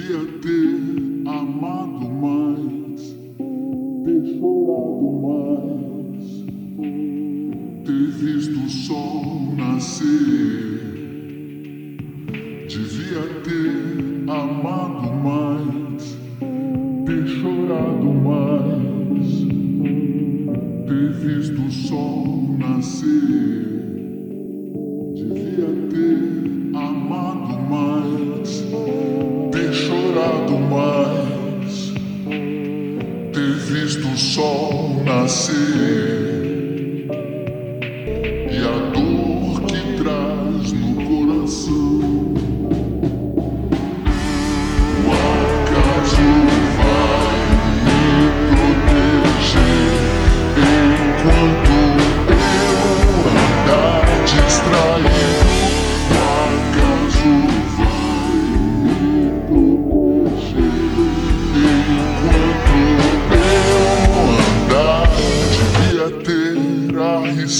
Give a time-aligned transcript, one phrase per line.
[0.00, 3.16] merecia ter amado mais,
[4.04, 6.26] ter chorado mais,
[7.84, 10.10] ter visto o sol nascer.
[12.68, 16.18] Devia ter amado mais,
[17.06, 19.28] ter chorado mais,
[20.86, 23.10] ter visto o sol nascer.
[25.14, 25.99] Devia ter
[34.20, 35.89] sol nascer.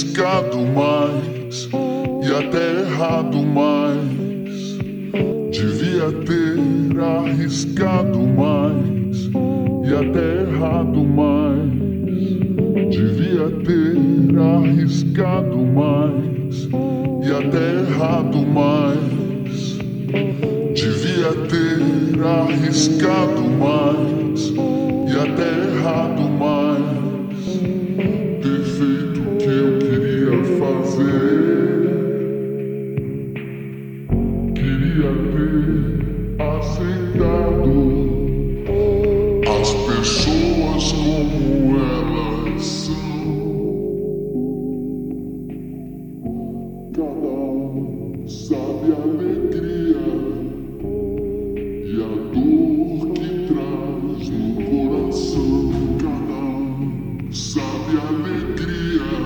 [0.00, 1.68] Arriscado mais
[2.22, 4.78] e até errado mais.
[5.50, 9.30] Devia ter arriscado mais
[9.84, 11.70] e até errado mais.
[12.88, 16.68] Devia ter arriscado mais
[17.22, 19.78] e até errado mais.
[20.74, 26.59] Devia ter arriscado mais e até errado mais.
[57.96, 59.18] A alegria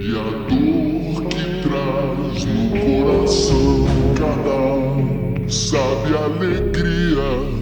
[0.00, 3.86] e a dor que traz no coração.
[4.16, 7.59] Cada sabe alegria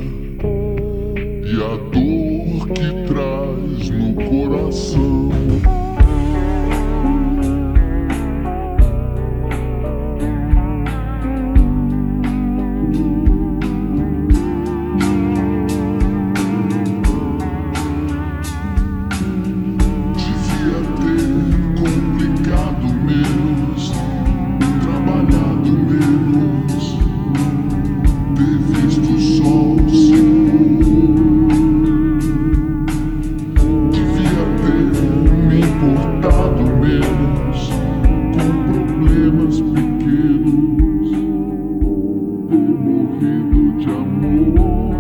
[42.51, 44.98] Tudo khi tu te amor.